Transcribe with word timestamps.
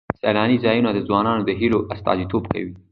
سیلاني 0.21 0.57
ځایونه 0.63 0.89
د 0.93 0.99
ځوانانو 1.07 1.41
د 1.45 1.51
هیلو 1.59 1.79
استازیتوب 1.93 2.43
کوي. 2.53 2.71